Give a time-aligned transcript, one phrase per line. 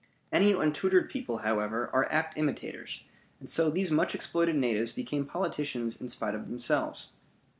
[0.31, 3.03] Any untutored people, however, are apt imitators,
[3.39, 7.11] and so these much exploited natives become politicians in spite of themselves.